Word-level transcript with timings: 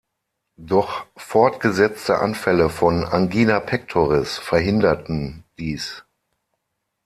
Doch 0.57 1.05
fortgesetzte 1.15 2.17
Anfälle 2.17 2.69
von 2.71 3.05
Angina 3.05 3.59
pectoris 3.59 4.39
verhinderten 4.39 5.43
dies. 5.59 6.03